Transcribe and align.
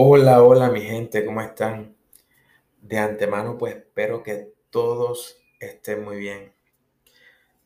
Hola, 0.00 0.44
hola 0.44 0.70
mi 0.70 0.82
gente, 0.82 1.26
¿cómo 1.26 1.40
están? 1.40 1.96
De 2.80 2.98
antemano 2.98 3.58
pues 3.58 3.74
espero 3.74 4.22
que 4.22 4.54
todos 4.70 5.42
estén 5.58 6.04
muy 6.04 6.18
bien. 6.18 6.52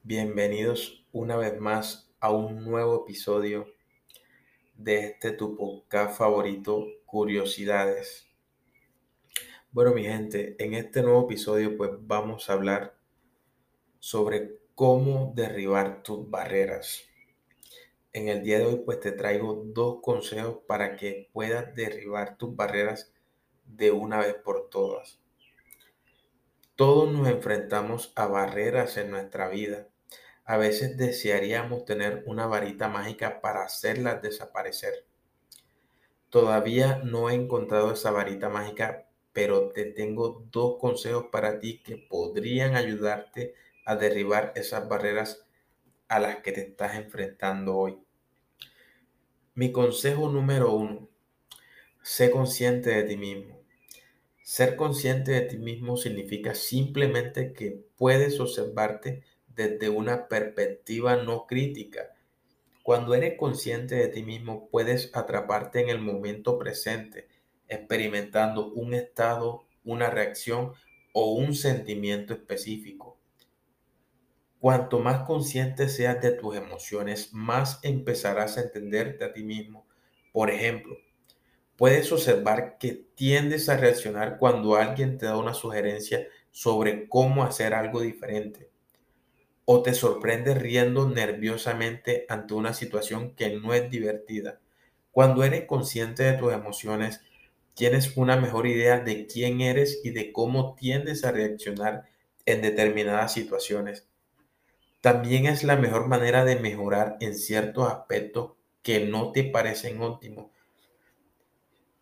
Bienvenidos 0.03 1.05
una 1.13 1.37
vez 1.37 1.61
más 1.61 2.11
a 2.21 2.31
un 2.31 2.65
nuevo 2.65 3.03
episodio 3.05 3.67
de 4.79 5.09
este 5.09 5.33
tu 5.33 5.59
podcast 5.59 6.17
favorito, 6.17 6.87
Curiosidades. 7.05 8.27
Bueno 9.71 9.93
mi 9.93 10.05
gente, 10.05 10.57
en 10.59 10.73
este 10.73 11.03
nuevo 11.03 11.27
episodio 11.27 11.77
pues 11.77 11.91
vamos 12.01 12.49
a 12.49 12.55
hablar 12.55 12.97
sobre 13.99 14.57
cómo 14.75 15.35
derribar 15.37 16.03
tus 16.03 16.31
barreras. 16.31 17.12
En 18.15 18.29
el 18.29 18.43
día 18.43 18.59
de 18.59 18.67
hoy 18.67 18.83
pues 18.85 19.01
te 19.01 19.13
traigo 19.13 19.63
dos 19.65 20.01
consejos 20.03 20.59
para 20.67 20.97
que 20.97 21.31
puedas 21.33 21.75
derribar 21.75 22.37
tus 22.37 22.55
barreras 22.55 23.11
de 23.65 23.91
una 23.91 24.19
vez 24.19 24.35
por 24.35 24.69
todas. 24.69 25.19
Todos 26.77 27.11
nos 27.11 27.27
enfrentamos 27.29 28.13
a 28.15 28.27
barreras 28.27 28.99
en 28.99 29.11
nuestra 29.11 29.49
vida. 29.49 29.89
A 30.45 30.59
veces 30.59 30.99
desearíamos 30.99 31.87
tener 31.87 32.23
una 32.27 32.47
varita 32.47 32.87
mágica 32.89 33.41
para 33.41 33.63
hacerlas 33.63 34.21
desaparecer. 34.21 35.07
Todavía 36.29 37.01
no 37.05 37.31
he 37.31 37.35
encontrado 37.35 37.93
esa 37.93 38.11
varita 38.11 38.51
mágica, 38.51 39.09
pero 39.33 39.71
te 39.71 39.87
tengo 39.87 40.45
dos 40.51 40.79
consejos 40.79 41.27
para 41.33 41.59
ti 41.59 41.83
que 41.83 41.97
podrían 41.97 42.77
ayudarte 42.77 43.55
a 43.87 43.97
derribar 43.97 44.53
esas 44.55 44.87
barreras 44.87 45.47
a 46.13 46.21
las 46.21 46.43
que 46.43 46.53
te 46.53 46.61
estás 46.61 46.97
enfrentando 46.97 47.75
hoy. 47.75 47.99
Mi 49.55 49.73
consejo 49.73 50.29
número 50.29 50.75
uno, 50.75 51.09
sé 52.03 52.31
consciente 52.31 52.91
de 52.91 53.05
ti 53.05 53.17
mismo. 53.17 53.63
Ser 54.43 54.77
consciente 54.77 55.33
de 55.33 55.41
ti 55.41 55.57
mismo 55.57 55.97
significa 55.97 56.55
simplemente 56.55 57.55
que 57.55 57.87
puedes 57.97 58.41
observarte 58.41 59.23
desde 59.49 59.89
una 59.89 60.29
perspectiva 60.29 61.17
no 61.17 61.47
crítica. 61.47 62.15
Cuando 62.83 63.15
eres 63.15 63.39
consciente 63.39 63.95
de 63.95 64.09
ti 64.09 64.23
mismo, 64.23 64.69
puedes 64.69 65.17
atraparte 65.17 65.81
en 65.81 65.89
el 65.89 65.99
momento 65.99 66.59
presente, 66.59 67.27
experimentando 67.69 68.71
un 68.71 68.93
estado, 68.93 69.65
una 69.83 70.11
reacción 70.11 70.75
o 71.15 71.33
un 71.33 71.55
sentimiento 71.55 72.35
específico. 72.35 73.22
Cuanto 74.63 75.01
más 75.01 75.25
consciente 75.25 75.89
seas 75.89 76.23
de 76.23 76.31
tus 76.31 76.55
emociones, 76.55 77.31
más 77.33 77.81
empezarás 77.83 78.57
a 78.57 78.61
entenderte 78.61 79.25
a 79.25 79.33
ti 79.33 79.43
mismo. 79.43 79.89
Por 80.31 80.51
ejemplo, 80.51 80.97
puedes 81.75 82.13
observar 82.13 82.79
que 82.79 82.93
tiendes 83.17 83.69
a 83.69 83.77
reaccionar 83.77 84.39
cuando 84.39 84.77
alguien 84.77 85.19
te 85.19 85.27
da 85.27 85.37
una 85.37 85.53
sugerencia 85.53 86.29
sobre 86.53 87.09
cómo 87.09 87.43
hacer 87.43 87.75
algo 87.75 88.03
diferente. 88.03 88.71
O 89.65 89.83
te 89.83 89.95
sorprende 89.95 90.55
riendo 90.55 91.09
nerviosamente 91.09 92.25
ante 92.29 92.55
una 92.55 92.73
situación 92.73 93.35
que 93.35 93.59
no 93.59 93.75
es 93.75 93.91
divertida. 93.91 94.61
Cuando 95.11 95.43
eres 95.43 95.65
consciente 95.65 96.23
de 96.23 96.35
tus 96.35 96.53
emociones, 96.53 97.21
tienes 97.75 98.17
una 98.17 98.37
mejor 98.37 98.69
idea 98.69 99.01
de 99.01 99.27
quién 99.27 99.61
eres 99.61 100.01
y 100.05 100.11
de 100.11 100.33
cómo 100.33 100.77
tiendes 100.77 101.25
a 101.25 101.33
reaccionar 101.33 102.05
en 102.47 102.63
determinadas 102.63 103.33
situaciones 103.33 104.07
también 105.03 105.47
es 105.47 105.65
la 105.65 105.75
mejor 105.75 106.07
manera 106.07 106.45
de 106.45 106.61
mejorar 106.61 107.17
en 107.19 107.35
ciertos 107.35 107.91
aspectos 107.91 108.53
que 108.85 109.05
no 109.05 109.33
te 109.33 109.43
parecen 109.43 110.01
óptimos 110.01 110.47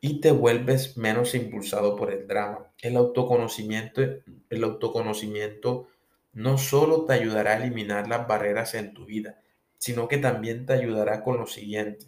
y 0.03 0.21
te 0.21 0.33
vuelves 0.33 0.99
menos 0.99 1.35
impulsado 1.35 1.97
por 1.97 2.13
el 2.13 2.29
drama. 2.29 2.67
El 2.83 2.99
autoconocimiento, 2.99 4.03
el 4.51 4.65
autoconocimiento 4.65 5.89
no 6.35 6.59
solo 6.59 7.07
te 7.07 7.15
ayudará 7.15 7.53
a 7.53 7.57
eliminar 7.57 8.07
las 8.07 8.29
barreras 8.29 8.75
en 8.75 8.93
tu 8.93 9.07
vida, 9.07 9.41
sino 9.79 10.07
que 10.07 10.19
también 10.19 10.67
te 10.67 10.75
ayudará 10.75 11.25
con 11.25 11.39
lo 11.39 11.47
siguiente. 11.47 12.05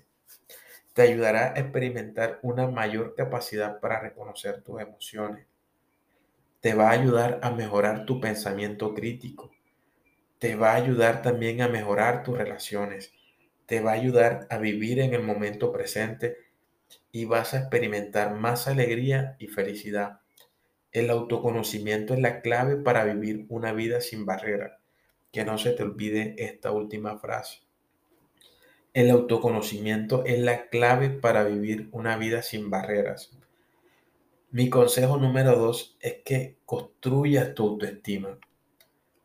Te 0.93 1.01
ayudará 1.01 1.55
a 1.55 1.59
experimentar 1.59 2.39
una 2.43 2.69
mayor 2.69 3.15
capacidad 3.15 3.81
para 3.81 3.99
reconocer 3.99 4.61
tus 4.61 4.79
emociones. 4.83 5.47
Te 6.61 6.75
va 6.75 6.91
a 6.91 6.93
ayudar 6.93 7.41
a 7.43 7.51
mejorar 7.51 8.05
tu 8.05 8.21
pensamiento 8.21 8.93
crítico 8.93 9.51
te 10.43 10.57
va 10.57 10.73
a 10.73 10.75
ayudar 10.75 11.23
también 11.23 11.63
a 11.63 11.69
mejorar 11.69 12.25
tus 12.25 12.37
relaciones, 12.37 13.13
te 13.67 13.81
va 13.81 13.93
a 13.93 13.95
ayudar 13.95 14.49
a 14.51 14.59
vivir 14.59 14.99
en 14.99 15.15
el 15.15 15.23
momento 15.23 15.71
presente 15.71 16.37
y 17.13 17.27
vas 17.27 17.55
a 17.55 17.61
experimentar 17.61 18.35
más 18.35 18.67
alegría 18.67 19.37
y 19.39 19.47
felicidad. 19.47 20.19
El 20.91 21.11
autoconocimiento 21.11 22.15
es 22.15 22.19
la 22.19 22.41
clave 22.41 22.75
para 22.75 23.05
vivir 23.05 23.47
una 23.51 23.73
vida 23.73 24.01
sin 24.01 24.27
barrera. 24.27 24.81
Que 25.31 25.45
no 25.45 25.59
se 25.59 25.71
te 25.71 25.85
olvide 25.85 26.35
esta 26.39 26.73
última 26.73 27.21
frase. 27.21 27.61
El 28.95 29.11
autoconocimiento 29.11 30.25
es 30.25 30.41
la 30.41 30.71
clave 30.71 31.11
para 31.11 31.45
vivir 31.45 31.89
una 31.93 32.17
vida 32.17 32.43
sin 32.43 32.69
barreras. 32.69 33.31
Mi 34.51 34.69
consejo 34.69 35.19
número 35.19 35.57
dos 35.57 35.97
es 36.01 36.17
que 36.25 36.57
construyas 36.67 37.55
tu 37.55 37.63
autoestima. 37.63 38.41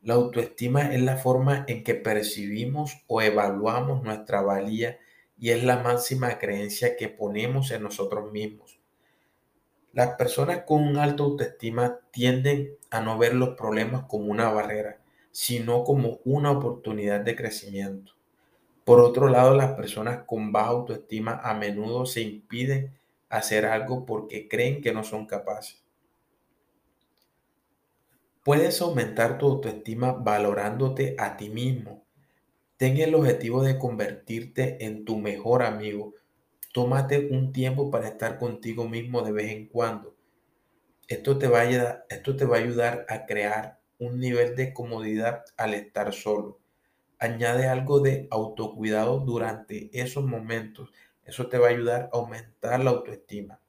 La 0.01 0.13
autoestima 0.13 0.93
es 0.93 1.01
la 1.01 1.17
forma 1.17 1.65
en 1.67 1.83
que 1.83 1.95
percibimos 1.95 3.03
o 3.07 3.21
evaluamos 3.21 4.03
nuestra 4.03 4.41
valía 4.41 4.99
y 5.39 5.49
es 5.49 5.63
la 5.63 5.77
máxima 5.77 6.39
creencia 6.39 6.95
que 6.95 7.09
ponemos 7.09 7.71
en 7.71 7.83
nosotros 7.83 8.31
mismos. 8.31 8.79
Las 9.93 10.15
personas 10.15 10.63
con 10.65 10.97
alto 10.97 11.23
autoestima 11.23 11.99
tienden 12.11 12.75
a 12.91 13.01
no 13.01 13.17
ver 13.17 13.33
los 13.33 13.49
problemas 13.49 14.03
como 14.07 14.25
una 14.25 14.49
barrera, 14.49 14.99
sino 15.31 15.83
como 15.83 16.19
una 16.23 16.51
oportunidad 16.51 17.21
de 17.21 17.35
crecimiento. 17.35 18.13
Por 18.85 18.99
otro 18.99 19.27
lado, 19.27 19.55
las 19.55 19.73
personas 19.73 20.23
con 20.25 20.51
baja 20.51 20.69
autoestima 20.69 21.41
a 21.43 21.53
menudo 21.53 22.05
se 22.05 22.21
impiden 22.21 22.97
hacer 23.27 23.65
algo 23.65 24.05
porque 24.05 24.47
creen 24.47 24.81
que 24.81 24.93
no 24.93 25.03
son 25.03 25.25
capaces. 25.25 25.83
Puedes 28.47 28.81
aumentar 28.81 29.37
tu 29.37 29.45
autoestima 29.45 30.13
valorándote 30.13 31.17
a 31.19 31.35
ti 31.35 31.49
mismo. 31.49 32.07
Ten 32.77 32.95
el 32.95 33.13
objetivo 33.13 33.61
de 33.61 33.77
convertirte 33.77 34.85
en 34.85 35.03
tu 35.03 35.17
mejor 35.17 35.63
amigo. 35.63 36.13
Tómate 36.71 37.27
un 37.29 37.51
tiempo 37.51 37.91
para 37.91 38.07
estar 38.07 38.39
contigo 38.39 38.87
mismo 38.87 39.21
de 39.21 39.33
vez 39.33 39.51
en 39.51 39.67
cuando. 39.67 40.15
Esto 41.09 41.37
te 41.37 41.49
va 41.49 41.63
a, 41.63 42.05
esto 42.07 42.37
te 42.37 42.45
va 42.45 42.55
a 42.55 42.59
ayudar 42.61 43.05
a 43.09 43.25
crear 43.25 43.81
un 43.99 44.17
nivel 44.17 44.55
de 44.55 44.73
comodidad 44.73 45.43
al 45.57 45.73
estar 45.73 46.13
solo. 46.13 46.61
Añade 47.19 47.67
algo 47.67 47.99
de 47.99 48.29
autocuidado 48.31 49.19
durante 49.19 49.89
esos 49.91 50.23
momentos. 50.23 50.93
Eso 51.25 51.49
te 51.49 51.57
va 51.57 51.67
a 51.67 51.71
ayudar 51.71 52.03
a 52.13 52.17
aumentar 52.17 52.79
la 52.79 52.91
autoestima. 52.91 53.59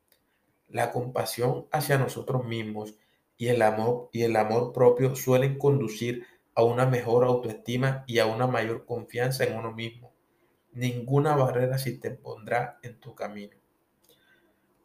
La 0.69 0.93
compasión 0.93 1.67
hacia 1.73 1.99
nosotros 1.99 2.45
mismos 2.45 2.95
y 3.39 3.49
el 3.49 3.63
amor 3.63 4.11
y 4.13 4.25
el 4.25 4.37
amor 4.37 4.73
propio 4.73 5.15
suelen 5.15 5.59
conducir 5.59 6.27
a 6.55 6.65
una 6.65 6.87
mejor 6.87 7.25
autoestima 7.25 8.05
y 8.09 8.19
a 8.19 8.27
una 8.27 8.49
mayor 8.49 8.85
confianza 8.85 9.45
en 9.45 9.57
uno 9.57 9.73
mismo. 9.73 10.13
Ninguna 10.73 11.37
barrera 11.37 11.79
se 11.79 11.93
te 11.93 12.11
pondrá 12.11 12.81
en 12.83 12.99
tu 12.99 13.15
camino. 13.15 13.57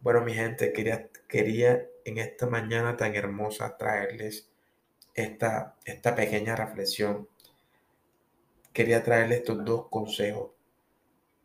Bueno, 0.02 0.22
mi 0.22 0.34
gente, 0.34 0.72
quería, 0.72 1.10
quería 1.28 1.84
en 2.06 2.20
esta 2.20 2.46
mañana 2.46 2.96
tan 2.96 3.16
hermosa 3.16 3.76
traerles 3.76 4.52
esta, 5.16 5.76
esta 5.84 6.14
pequeña 6.14 6.56
reflexión. 6.56 7.28
Quería 8.72 9.04
traerles 9.04 9.40
estos 9.40 9.66
dos 9.66 9.88
consejos 9.90 10.52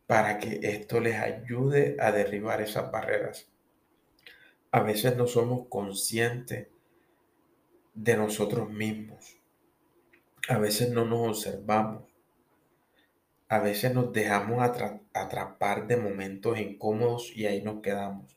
para 0.07 0.39
que 0.39 0.61
esto 0.63 1.01
les 1.01 1.17
ayude 1.17 1.97
a 2.01 2.13
derribar 2.13 2.61
esas 2.61 2.91
barreras. 2.91 3.49
A 4.73 4.81
veces 4.81 5.17
no 5.17 5.27
somos 5.27 5.69
conscientes 5.69 6.69
de 7.99 8.17
nosotros 8.17 8.71
mismos. 8.71 9.37
A 10.49 10.57
veces 10.59 10.91
no 10.91 11.05
nos 11.05 11.29
observamos. 11.29 12.05
A 13.49 13.59
veces 13.59 13.93
nos 13.93 14.13
dejamos 14.13 14.63
atrapar 15.13 15.89
de 15.89 15.97
momentos 15.97 16.61
incómodos 16.61 17.33
y 17.35 17.47
ahí 17.47 17.61
nos 17.61 17.83
quedamos. 17.83 18.37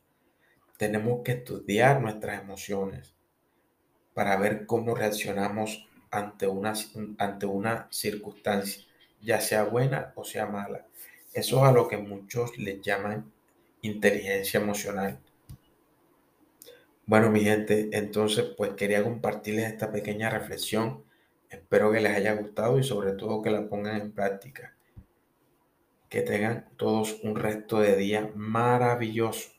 Tenemos 0.77 1.21
que 1.23 1.33
estudiar 1.33 2.01
nuestras 2.01 2.41
emociones 2.41 3.13
para 4.15 4.35
ver 4.37 4.65
cómo 4.65 4.95
reaccionamos 4.95 5.87
ante 6.09 6.47
una, 6.47 6.73
ante 7.19 7.45
una 7.45 7.87
circunstancia, 7.91 8.83
ya 9.21 9.41
sea 9.41 9.65
buena 9.65 10.11
o 10.15 10.23
sea 10.23 10.47
mala. 10.47 10.87
Eso 11.33 11.57
es 11.57 11.63
a 11.69 11.71
lo 11.71 11.87
que 11.87 11.97
muchos 11.97 12.57
les 12.57 12.81
llaman 12.81 13.31
inteligencia 13.81 14.59
emocional. 14.59 15.19
Bueno, 17.11 17.29
mi 17.29 17.41
gente, 17.41 17.89
entonces 17.91 18.53
pues 18.55 18.71
quería 18.75 19.03
compartirles 19.03 19.65
esta 19.65 19.91
pequeña 19.91 20.29
reflexión. 20.29 21.03
Espero 21.49 21.91
que 21.91 21.99
les 21.99 22.15
haya 22.15 22.35
gustado 22.35 22.79
y 22.79 22.85
sobre 22.85 23.11
todo 23.11 23.41
que 23.41 23.49
la 23.49 23.67
pongan 23.67 23.99
en 23.99 24.13
práctica. 24.13 24.77
Que 26.07 26.21
tengan 26.21 26.69
todos 26.77 27.19
un 27.23 27.35
resto 27.35 27.81
de 27.81 27.97
día 27.97 28.31
maravilloso. 28.33 29.49